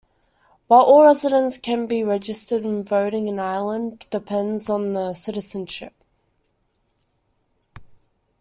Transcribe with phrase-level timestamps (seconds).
[0.65, 5.93] While all residents can be registered voting in Ireland depends on citizenship.